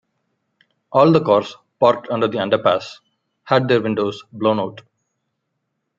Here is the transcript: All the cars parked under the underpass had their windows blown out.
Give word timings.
All 0.93 1.11
the 1.11 1.23
cars 1.23 1.55
parked 1.79 2.09
under 2.09 2.27
the 2.27 2.39
underpass 2.39 3.01
had 3.43 3.67
their 3.67 3.83
windows 3.83 4.23
blown 4.33 4.59
out. 4.59 4.81